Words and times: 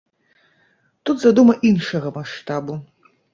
Тут 1.09 1.21
задума 1.25 1.55
іншага 1.73 2.13
маштабу. 2.17 2.73